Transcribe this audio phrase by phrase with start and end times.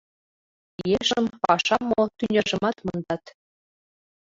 [0.99, 3.23] Ешым, пашам мо— тӱняжымат мондат.